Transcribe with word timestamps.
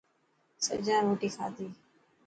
سڄان 0.65 1.01
روتي 1.09 1.29
کاڌي. 1.35 1.67